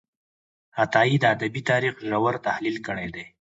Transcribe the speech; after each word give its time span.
عطايي 0.83 1.15
د 1.21 1.25
ادبي 1.35 1.61
تاریخ 1.71 1.93
ژور 2.09 2.35
تحلیل 2.47 2.77
کړی 2.87 3.07
دی. 3.15 3.23